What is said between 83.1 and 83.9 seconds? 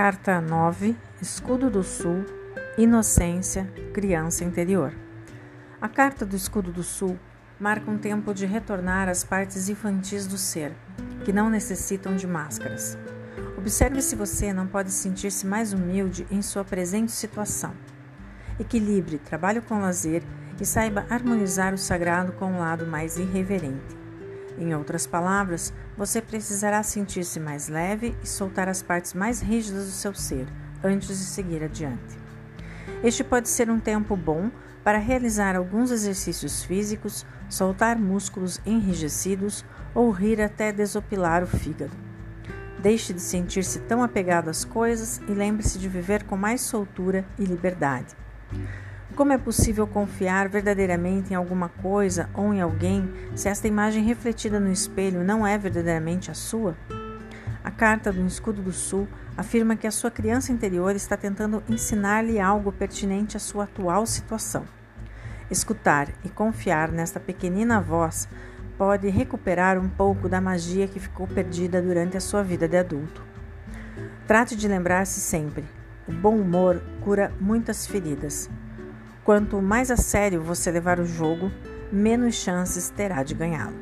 de ganhá-lo.